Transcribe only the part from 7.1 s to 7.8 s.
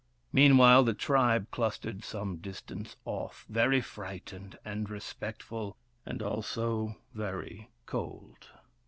very